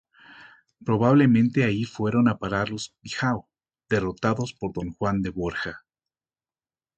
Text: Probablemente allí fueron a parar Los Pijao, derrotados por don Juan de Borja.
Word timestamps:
Probablemente 0.83 1.63
allí 1.63 1.83
fueron 1.85 2.27
a 2.27 2.39
parar 2.39 2.71
Los 2.71 2.89
Pijao, 3.01 3.47
derrotados 3.87 4.51
por 4.53 4.73
don 4.73 4.89
Juan 4.93 5.21
de 5.21 5.29
Borja. 5.29 5.85